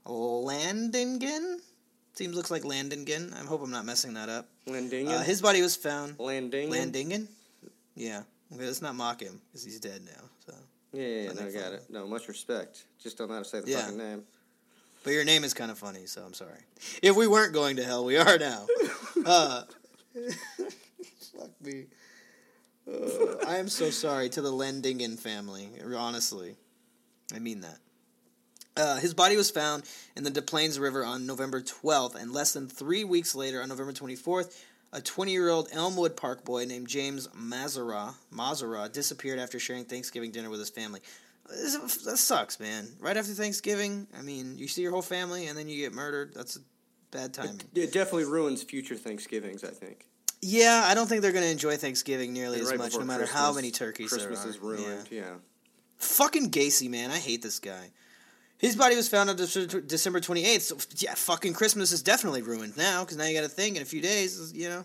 [0.06, 1.58] Landingin.
[2.14, 3.32] Seems looks like Landingin.
[3.34, 4.48] I hope I'm not messing that up.
[4.66, 5.08] Landingin?
[5.08, 6.16] Uh, his body was found.
[6.18, 6.70] Landingin?
[6.70, 7.26] Landingin?
[7.94, 8.22] Yeah.
[8.54, 10.22] Okay, let's not mock him because he's dead now.
[10.46, 10.54] So,
[10.92, 11.32] Yeah, yeah, yeah.
[11.32, 11.84] No, I got it.
[11.90, 12.84] No, much respect.
[13.02, 13.80] Just don't know how to say the Yeah.
[13.82, 14.22] fucking name.
[15.04, 16.60] but your name is kind of funny, so I'm sorry.
[17.02, 18.66] If we weren't going to hell, we are now.
[19.24, 19.62] Uh,
[21.38, 21.84] fuck me.
[22.86, 25.68] Uh, I am so sorry to the Landingin family.
[25.96, 26.56] Honestly,
[27.34, 27.78] I mean that.
[28.76, 29.84] Uh, his body was found
[30.16, 33.68] in the Des Plaines River on November 12th, and less than three weeks later, on
[33.68, 34.56] November 24th,
[34.94, 40.58] a 20-year-old Elmwood Park boy named James Mazzara Mazzara disappeared after sharing Thanksgiving dinner with
[40.60, 41.00] his family.
[41.50, 42.88] This- That sucks, man.
[42.98, 46.32] Right after Thanksgiving, I mean, you see your whole family, and then you get murdered.
[46.34, 46.60] That's a
[47.10, 47.60] bad timing.
[47.74, 50.06] It definitely ruins future Thanksgivings, I think.
[50.42, 53.04] Yeah, I don't think they're going to enjoy Thanksgiving nearly And as right much, no
[53.04, 54.52] matter how many turkeys Christmas there are.
[54.52, 55.20] Christmas is ruined, Yeah.
[55.20, 55.34] yeah.
[55.98, 57.12] Fucking Gacy, man.
[57.12, 57.90] I hate this guy.
[58.58, 60.60] His body was found on Dece- December 28th.
[60.62, 63.82] So, yeah, fucking Christmas is definitely ruined now because now you got a thing in
[63.82, 64.84] a few days, you know.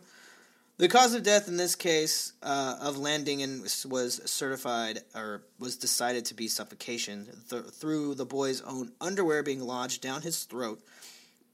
[0.78, 5.76] The cause of death in this case uh, of Landingin was- was certified or was
[5.76, 10.80] decided to be suffocation th- through the boy's own underwear being lodged down his throat,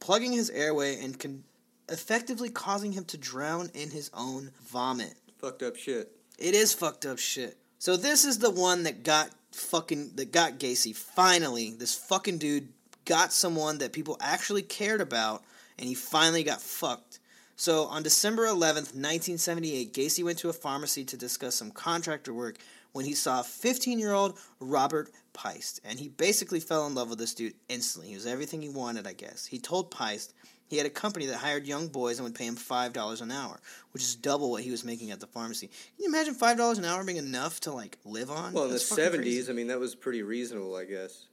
[0.02, 1.46] plugging his airway and con-
[1.90, 5.16] effectively causing him to drown in his own vomit.
[5.40, 6.12] Fucked up shit.
[6.40, 7.58] It is fucked up shit.
[7.80, 10.96] So this is the one that got fucking that got Gacy.
[10.96, 12.70] Finally, this fucking dude
[13.06, 15.44] got someone that people actually cared about,
[15.78, 17.20] and he finally got fucked.
[17.56, 22.58] So on December 11th, 1978, Gacy went to a pharmacy to discuss some contractor work
[22.94, 27.54] when he saw 15-year-old Robert Piest, and he basically fell in love with this dude
[27.70, 28.10] instantly.
[28.10, 29.46] He was everything he wanted, I guess.
[29.46, 30.34] He told Piest
[30.70, 33.32] he had a company that hired young boys and would pay him five dollars an
[33.32, 33.60] hour,
[33.92, 35.68] which is double what he was making at the pharmacy.
[35.68, 38.54] Can you imagine five dollars an hour being enough to like live on?
[38.54, 39.52] Well, in the That's seventies, crazy.
[39.52, 41.26] I mean, that was pretty reasonable, I guess.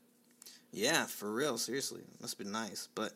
[0.72, 1.58] Yeah, for real.
[1.58, 2.88] Seriously, must have been nice.
[2.94, 3.12] But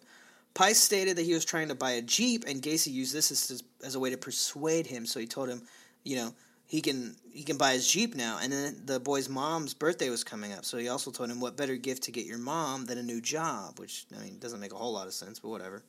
[0.54, 3.62] Piest stated that he was trying to buy a Jeep, and Gacy used this as,
[3.84, 5.04] as a way to persuade him.
[5.06, 5.62] So he told him,
[6.04, 6.34] you know,
[6.66, 8.38] he can he can buy his Jeep now.
[8.40, 11.56] And then the boy's mom's birthday was coming up, so he also told him, what
[11.56, 13.78] better gift to get your mom than a new job?
[13.78, 15.82] Which I mean doesn't make a whole lot of sense, but whatever.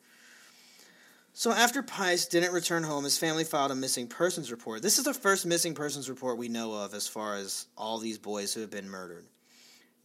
[1.37, 4.81] So after Piest didn't return home, his family filed a missing persons report.
[4.81, 8.17] This is the first missing persons report we know of as far as all these
[8.17, 9.25] boys who have been murdered.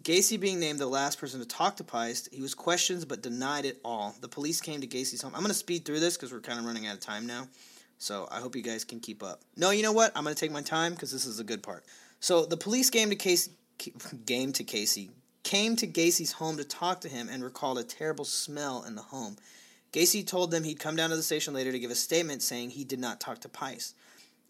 [0.03, 3.65] Gacy being named the last person to talk to Piest, he was questioned but denied
[3.65, 4.13] it all.
[4.21, 5.33] The police came to Gacy's home.
[5.37, 7.47] I'm going to speed through this because we're kind of running out of time now.
[7.99, 9.43] So I hope you guys can keep up.
[9.57, 10.11] No, you know what?
[10.17, 11.85] I'm going to take my time because this is a good part.
[12.19, 13.53] So the police came to Casey,
[14.27, 15.11] game to Casey,
[15.45, 19.03] came to Gacy's home to talk to him and recalled a terrible smell in the
[19.03, 19.37] home.
[19.93, 22.71] Gacy told them he'd come down to the station later to give a statement saying
[22.71, 23.95] he did not talk to Piest.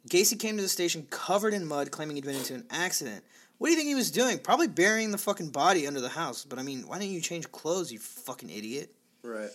[0.08, 3.24] Gacy came to the station covered in mud, claiming he'd been into an accident.
[3.58, 4.38] What do you think he was doing?
[4.38, 6.44] Probably burying the fucking body under the house.
[6.44, 8.90] But I mean, why didn't you change clothes, you fucking idiot?
[9.22, 9.50] Right.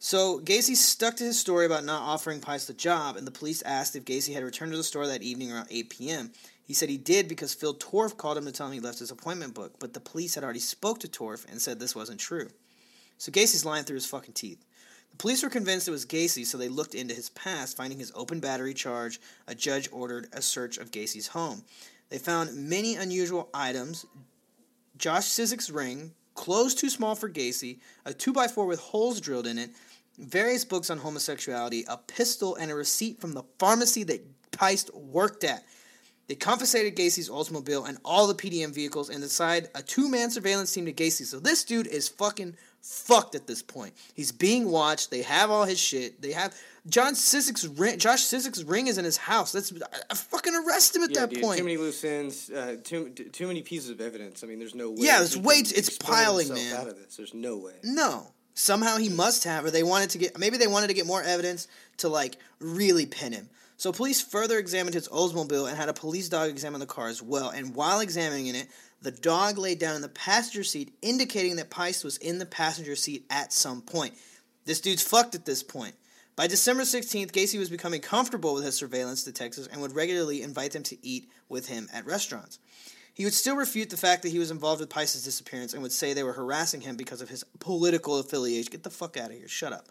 [0.00, 3.62] So Gacy stuck to his story about not offering Piest the job, and the police
[3.62, 6.32] asked if Gacy had returned to the store that evening around 8 p.m.
[6.66, 9.10] He said he did because Phil Torf called him to tell him he left his
[9.10, 12.48] appointment book, but the police had already spoke to Torf and said this wasn't true.
[13.18, 14.64] So Gacy's lying through his fucking teeth.
[15.18, 18.40] Police were convinced it was Gacy, so they looked into his past, finding his open
[18.40, 19.20] battery charge.
[19.46, 21.64] A judge ordered a search of Gacy's home.
[22.10, 24.06] They found many unusual items
[24.96, 29.70] Josh Sizzik's ring, clothes too small for Gacy, a 2x4 with holes drilled in it,
[30.18, 35.42] various books on homosexuality, a pistol, and a receipt from the pharmacy that Piest worked
[35.42, 35.64] at.
[36.26, 40.72] They confiscated Gacy's Oldsmobile and all the PDM vehicles and assigned a two man surveillance
[40.72, 41.24] team to Gacy.
[41.24, 43.94] So this dude is fucking fucked at this point.
[44.14, 45.10] He's being watched.
[45.10, 46.20] They have all his shit.
[46.22, 46.54] They have
[46.86, 47.98] John Sizzik's ring.
[47.98, 49.52] Josh Sizzik's ring is in his house.
[49.52, 49.72] That's
[50.10, 51.58] I fucking arrest him at Yeah, that dude, point.
[51.58, 52.50] Too many loose ends.
[52.50, 54.42] Uh, too too many pieces of evidence.
[54.42, 54.96] I mean, there's no way.
[55.00, 56.76] Yeah, there's way t- it's piling, man.
[56.76, 57.74] Out of this, there's no way.
[57.82, 58.28] No.
[58.56, 61.20] Somehow he must have, or they wanted to get, maybe they wanted to get more
[61.20, 63.48] evidence to like really pin him.
[63.76, 67.22] So police further examined his Oldsmobile and had a police dog examine the car as
[67.22, 67.50] well.
[67.50, 68.68] And while examining it,
[69.02, 72.96] the dog laid down in the passenger seat, indicating that Piest was in the passenger
[72.96, 74.14] seat at some point.
[74.64, 75.94] This dude's fucked at this point.
[76.36, 80.72] By December 16th, Gacy was becoming comfortable with his surveillance detectives and would regularly invite
[80.72, 82.58] them to eat with him at restaurants.
[83.12, 85.92] He would still refute the fact that he was involved with Piest's disappearance and would
[85.92, 88.72] say they were harassing him because of his political affiliation.
[88.72, 89.46] Get the fuck out of here.
[89.46, 89.86] Shut up.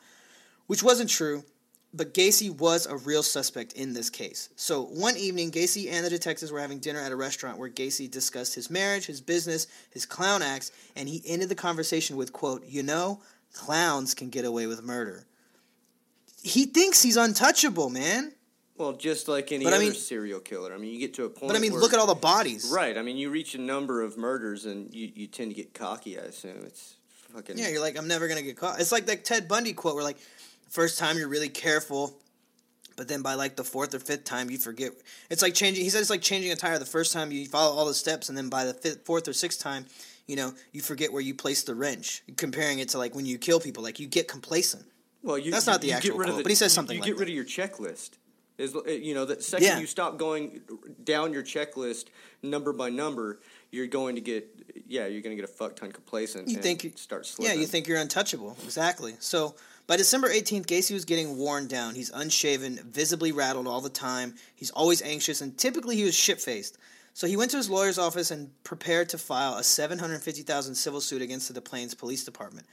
[0.67, 1.45] Which wasn't true,
[1.93, 4.49] but Gacy was a real suspect in this case.
[4.55, 8.09] So one evening, Gacy and the detectives were having dinner at a restaurant where Gacy
[8.09, 12.65] discussed his marriage, his business, his clown acts, and he ended the conversation with, quote,
[12.65, 13.21] You know,
[13.53, 15.25] clowns can get away with murder.
[16.41, 18.33] He thinks he's untouchable, man.
[18.75, 20.73] Well, just like any But I other mean- serial killer.
[20.73, 21.47] I mean, you get to a point.
[21.47, 22.65] But I mean, where- look at all the bodies.
[22.73, 22.97] Right.
[22.97, 26.17] I mean, you reach a number of murders, and you, you tend to get cocky.
[26.17, 26.95] I assume it's
[27.33, 27.57] fucking.
[27.57, 28.79] Yeah, you're like, I'm never gonna get caught.
[28.81, 30.17] It's like that Ted Bundy quote where like,
[30.73, 32.17] first time you're really careful,
[32.97, 34.91] but then by like the fourth or fifth time you forget.
[35.29, 35.83] It's like changing.
[35.83, 36.79] He said it's like changing a tire.
[36.79, 39.33] The first time you follow all the steps, and then by the fifth, fourth or
[39.33, 39.85] sixth time,
[40.27, 42.23] you know, you forget where you place the wrench.
[42.37, 44.85] Comparing it to like when you kill people, like you get complacent.
[45.21, 46.95] Well, you, That's not the actual get rid of quote, the, but he says something
[46.95, 47.31] You like get rid that.
[47.31, 48.11] of your checklist.
[48.57, 49.79] Is uh, you know the second Yeah.
[49.79, 50.61] you stop going
[51.03, 52.05] down your checklist
[52.43, 53.39] number by number,
[53.71, 54.47] you're going to get
[54.87, 56.47] yeah you're going to get a fuck ton complacent.
[56.49, 58.55] You and think you- start Yeah, you think you're untouchable.
[58.63, 59.15] Exactly.
[59.19, 59.55] So
[59.85, 61.95] by December 18th, Gacy was getting worn down.
[61.95, 64.35] He's unshaven, visibly rattled all the time.
[64.55, 66.77] He's always anxious, and typically he was shit faced.
[67.13, 71.21] So he went to his lawyer's office and prepared to file a 750000 civil suit
[71.21, 72.65] against the Des Plaines Police Department.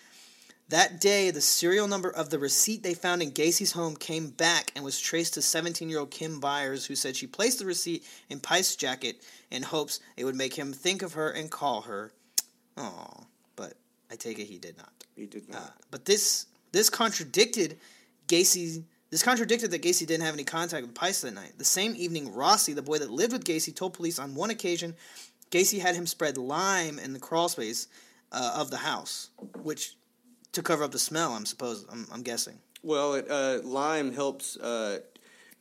[0.71, 4.71] That day, the serial number of the receipt they found in Gacy's home came back
[4.77, 8.05] and was traced to 17 year old Kim Byers, who said she placed the receipt
[8.29, 9.21] in Piest's jacket
[9.51, 12.13] in hopes it would make him think of her and call her.
[12.77, 13.25] Aw,
[13.57, 13.75] but
[14.13, 14.93] I take it he did not.
[15.17, 15.61] He did not.
[15.61, 17.79] Uh, but this this contradicted
[18.29, 18.85] Gacy.
[19.11, 21.53] This contradicted that Gacy didn't have any contact with Piest that night.
[21.59, 24.95] The same evening, Rossi, the boy that lived with Gacy, told police on one occasion
[25.51, 27.89] Gacy had him spread lime in the crawl space
[28.31, 29.31] uh, of the house,
[29.63, 29.97] which
[30.53, 31.33] to cover up the smell.
[31.33, 31.87] I'm supposed.
[31.91, 32.59] I'm, I'm guessing.
[32.85, 35.01] well, it, uh, lime helps uh,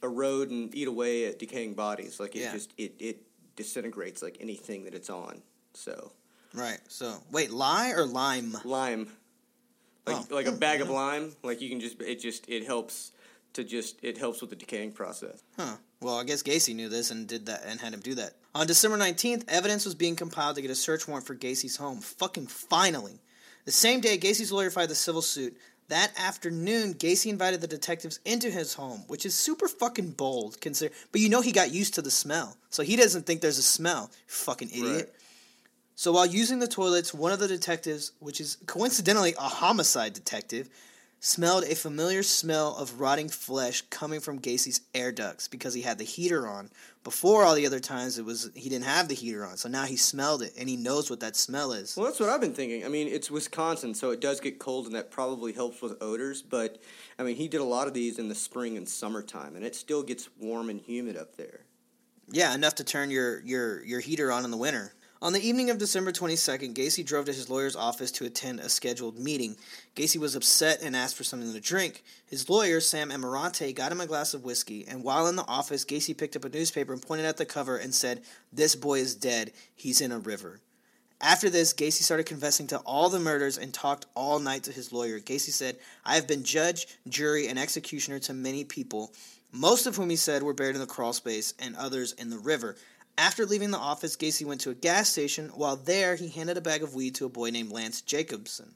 [0.04, 2.20] erode and eat away at decaying bodies.
[2.20, 2.54] Like it Yeah.
[2.54, 3.22] just it it
[3.56, 5.42] disintegrates like anything that it's on.
[5.74, 6.12] So
[6.54, 6.80] Right.
[6.88, 8.56] So wait, lie or lime?
[8.64, 9.10] lime,
[10.14, 10.36] like Oh.
[10.36, 13.12] like a bag of lime, like you can just it just it helps
[13.54, 15.42] to just it helps with the decaying process.
[15.58, 15.76] Huh.
[16.02, 18.34] Well, I guess Gacy knew this and did that and had him do that.
[18.56, 22.00] On December 19th, evidence was being compiled to get a search warrant for Gacy's home.
[22.00, 23.20] Fucking finally.
[23.66, 25.58] The same day, Gacy's lawyer filed the civil suit.
[25.90, 30.62] That afternoon, Gacy invited the detectives into his home, which is super fucking bold.
[30.62, 33.58] Consider, but you know he got used to the smell, so he doesn't think there's
[33.58, 34.10] a smell.
[34.28, 34.92] Fucking idiot.
[34.96, 35.10] Right.
[36.00, 40.70] So while using the toilets, one of the detectives, which is coincidentally a homicide detective,
[41.20, 45.98] smelled a familiar smell of rotting flesh coming from Gacy's air ducts because he had
[45.98, 46.70] the heater on.
[47.04, 49.58] Before all the other times it was he didn't have the heater on.
[49.58, 51.98] So now he smelled it and he knows what that smell is.
[51.98, 52.86] Well, that's what I've been thinking.
[52.86, 56.42] I mean, it's Wisconsin, so it does get cold, and that probably helps with odors.
[56.42, 56.82] But
[57.18, 59.76] I mean, he did a lot of these in the spring and summertime, and it
[59.76, 61.66] still gets warm and humid up there.
[62.32, 64.94] Yeah, enough to turn your your your heater on in the winter.
[65.22, 68.70] On the evening of December 22nd, Gacy drove to his lawyer's office to attend a
[68.70, 69.58] scheduled meeting.
[69.94, 72.06] Gacy was upset and asked for something to drink.
[72.26, 75.84] His lawyer, Sam Amirante, got him a glass of whiskey, and while in the office,
[75.84, 78.22] Gacy picked up a newspaper and pointed at the cover and said,
[78.54, 79.52] This boy is dead.
[79.76, 80.62] He's in a river.
[81.20, 84.94] After this, Gacy started confessing to all the murders and talked all night to his
[84.94, 85.20] lawyer.
[85.20, 89.12] Gacy said, I have been judge, jury, and executioner to many people,
[89.52, 92.38] most of whom he said were buried in the crawl space and others in the
[92.38, 92.78] river.
[93.20, 95.50] After leaving the office, Gacy went to a gas station.
[95.50, 98.74] While there, he handed a bag of weed to a boy named Lance Jacobson.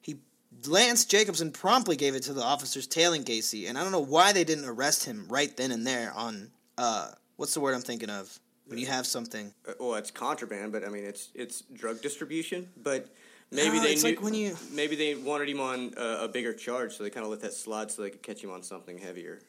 [0.00, 0.20] He
[0.68, 4.32] Lance Jacobson promptly gave it to the officers tailing Gacy, and I don't know why
[4.32, 8.08] they didn't arrest him right then and there on uh what's the word I'm thinking
[8.08, 8.38] of?
[8.68, 9.52] When you have something.
[9.68, 12.68] Uh, Well, it's contraband, but I mean, it's it's drug distribution.
[12.80, 13.08] But
[13.50, 16.28] maybe No, they it's knew, like when you- maybe they wanted him on uh, a
[16.28, 18.62] bigger charge, so they kind of let that slide so they could catch him on
[18.62, 19.40] something heavier.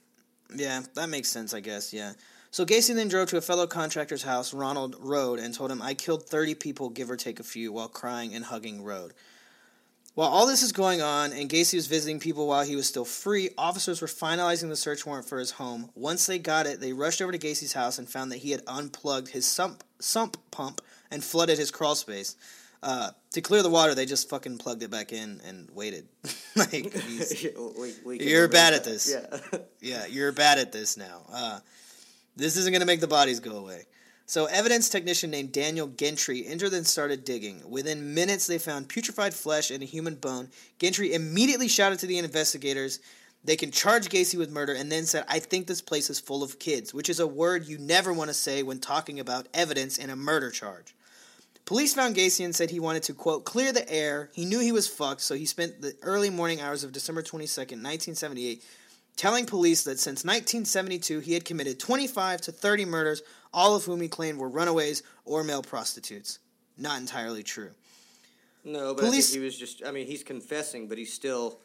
[0.55, 2.13] Yeah, that makes sense, I guess, yeah.
[2.51, 5.93] So Gacy then drove to a fellow contractor's house, Ronald Rohde, and told him, I
[5.93, 9.11] killed 30 people, give or take a few, while crying and hugging Rohde.
[10.15, 13.05] While all this is going on and Gacy was visiting people while he was still
[13.05, 15.91] free, officers were finalizing the search warrant for his home.
[15.93, 18.63] Once they got it, they rushed over to Gacy's house and found that he had
[18.65, 20.81] unplugged his sump, sump pump
[21.11, 22.35] and flooded his crawl space.
[22.81, 26.07] Uh, to clear the water, they just fucking plugged it back in and waited.
[26.55, 26.71] like,
[27.77, 28.89] we- we You're bad at that.
[28.89, 29.15] this.
[29.53, 29.59] Yeah.
[29.81, 31.21] yeah, you're bad at this now.
[31.31, 31.59] Uh,
[32.37, 33.83] this isn't going to make the bodies go away.
[34.25, 37.61] So, evidence technician named Daniel Genty entered and started digging.
[37.69, 40.49] Within minutes, they found putrefied flesh and a human bone.
[40.79, 42.99] Genty immediately shouted to the investigators
[43.43, 46.43] they can charge Gacy with murder and then said, I think this place is full
[46.43, 49.97] of kids, which is a word you never want to say when talking about evidence
[49.97, 50.93] in a murder charge.
[51.63, 54.29] Police found Gacy and said he wanted to, quote, clear the air.
[54.33, 57.83] He knew he was fucked, so he spent the early morning hours of December 22nd,
[57.83, 58.63] 1978,
[59.17, 63.21] telling police that since 1972 he had committed 25 to 30 murders,
[63.53, 66.39] all of whom he claimed were runaways or male prostitutes.
[66.77, 67.71] Not entirely true.
[68.63, 69.83] No, but Police- I think he was just.
[69.85, 71.59] I mean, he's confessing, but he still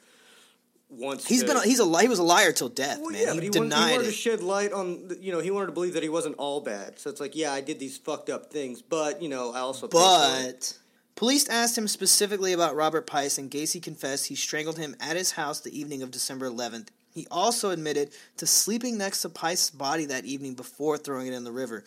[0.89, 1.27] wants.
[1.27, 3.21] He's to, been a, he's a he was a liar till death, Well, man.
[3.23, 5.11] yeah, he, but he, wanted, he denied wanted to shed light on.
[5.21, 6.99] You know, he wanted to believe that he wasn't all bad.
[6.99, 9.87] So it's like, yeah, I did these fucked up things, but you know, I also.
[9.87, 9.93] it.
[9.93, 10.79] But
[11.17, 15.33] police asked him specifically about Robert Piest, and Gacy confessed he strangled him at his
[15.33, 16.89] house the evening of December 11th.
[17.13, 21.45] He also admitted to sleeping next to Piest's body that evening before throwing it in
[21.45, 21.85] the river.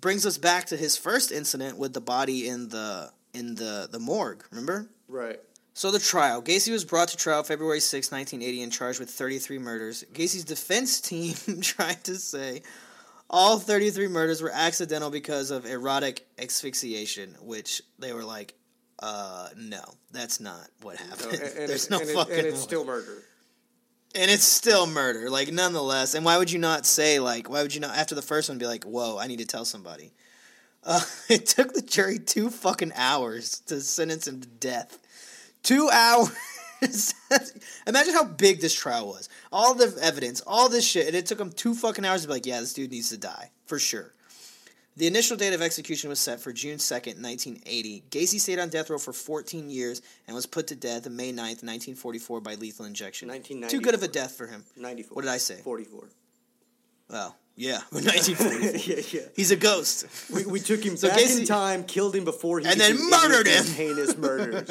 [0.00, 3.98] Brings us back to his first incident with the body in the in the the
[3.98, 4.44] morgue.
[4.50, 4.88] Remember?
[5.08, 5.40] right.
[5.74, 6.42] So the trial.
[6.42, 10.04] Gacy was brought to trial February 6, 1980 and charged with 33 murders.
[10.12, 12.62] Gacy's defense team tried to say
[13.30, 18.54] all 33 murders were accidental because of erotic asphyxiation, which they were like,
[19.00, 21.32] uh, no, that's not what No, happened.
[21.42, 22.62] and, and There's it- no and it- fucking and it's way.
[22.62, 23.22] still murder.
[24.18, 26.14] And it's still murder, like nonetheless.
[26.14, 28.58] And why would you not say like, why would you not after the first one
[28.58, 30.12] be like, whoa, I need to tell somebody?
[30.84, 34.98] Uh, it took the jury two fucking hours to sentence him to death.
[35.62, 37.14] Two hours.
[37.86, 39.28] Imagine how big this trial was.
[39.52, 42.34] All the evidence, all this shit, and it took him two fucking hours to be
[42.34, 44.14] like, yeah, this dude needs to die for sure.
[44.98, 48.02] The initial date of execution was set for June 2nd, 1980.
[48.10, 51.30] Gacy stayed on death row for 14 years and was put to death on May
[51.30, 53.30] 9th, 1944 by lethal injection.
[53.68, 54.64] Too good of a death for him.
[54.76, 55.14] 94.
[55.14, 55.60] What did I say?
[55.62, 56.08] 44.
[57.10, 58.94] Well, yeah, 1944.
[58.96, 59.28] yeah, yeah.
[59.36, 60.06] He's a ghost.
[60.34, 62.98] We, we took him So back Gacy- in time, killed him before he And then
[63.08, 63.66] murdered him.
[63.66, 64.68] Heinous murders.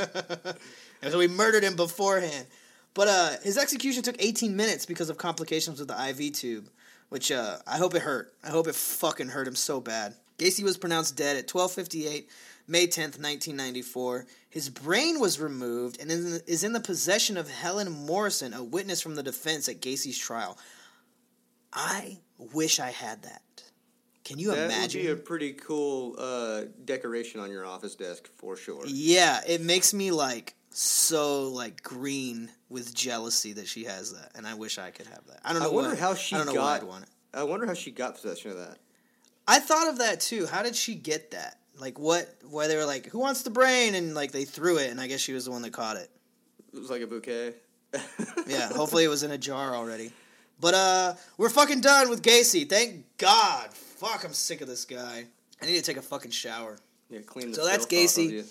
[1.01, 2.47] And so we murdered him beforehand.
[2.93, 6.69] But uh, his execution took 18 minutes because of complications with the IV tube,
[7.09, 8.33] which uh, I hope it hurt.
[8.43, 10.15] I hope it fucking hurt him so bad.
[10.37, 12.27] Gacy was pronounced dead at 12:58,
[12.67, 14.27] May 10th, 1994.
[14.49, 19.15] His brain was removed and is in, the possession of Helen Morrison, a witness from
[19.15, 20.57] the defense at Gacy's trial.
[21.73, 22.19] I
[22.53, 23.41] wish I had that.
[24.23, 25.01] Can you that imagine?
[25.01, 28.83] would be a pretty cool uh, decoration on your office desk for sure.
[28.85, 34.45] Yeah, it makes me like so like green with jealousy that she has that, and
[34.45, 35.39] I wish I could have that.
[35.43, 35.69] I don't know.
[35.69, 36.63] I wonder how she I don't know got.
[36.63, 37.09] why I'd want it.
[37.33, 38.77] I wonder how she got possession of that.
[39.47, 40.45] I thought of that too.
[40.45, 41.59] How did she get that?
[41.79, 42.29] Like what?
[42.49, 45.07] Why they were like, "Who wants the brain?" and like they threw it, and I
[45.07, 46.09] guess she was the one that caught it.
[46.73, 47.53] It was like a bouquet.
[48.47, 50.11] Yeah, hopefully it was in a jar already.
[50.59, 52.67] But uh, we're fucking done with Gacy.
[52.67, 53.73] Thank God.
[53.73, 55.25] Fuck, I'm sick of this guy.
[55.61, 56.77] I need to take a fucking shower.
[57.09, 58.47] Yeah, clean the So that's filth off of Gacy.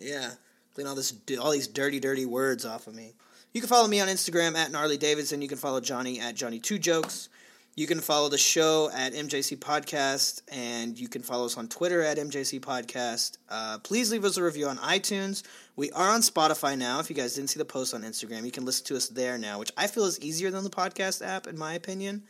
[0.00, 0.30] Yeah,
[0.78, 3.12] clean all this, all these dirty, dirty words off of me.
[3.52, 5.42] You can follow me on Instagram at gnarly Davidson.
[5.42, 7.28] You can follow Johnny at Johnny Two Jokes.
[7.74, 12.02] You can follow the show at MJC Podcast, and you can follow us on Twitter
[12.02, 13.38] at MJC Podcast.
[13.48, 15.42] Uh, please leave us a review on iTunes.
[15.74, 17.00] We are on Spotify now.
[17.00, 19.36] If you guys didn't see the post on Instagram, you can listen to us there
[19.36, 22.22] now, which I feel is easier than the podcast app, in my opinion.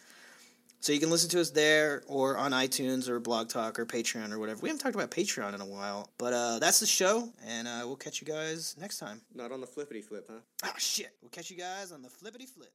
[0.81, 4.33] So you can listen to us there or on iTunes or Blog Talk or Patreon
[4.33, 4.61] or whatever.
[4.61, 7.83] We haven't talked about Patreon in a while, but uh, that's the show, and uh,
[7.85, 9.21] we'll catch you guys next time.
[9.35, 10.39] Not on the flippity flip, huh?
[10.65, 11.11] Ah, shit.
[11.21, 12.73] We'll catch you guys on the flippity flip.